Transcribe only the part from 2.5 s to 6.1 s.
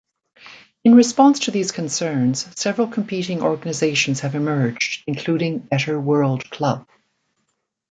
several competing organizations have emerged, including Better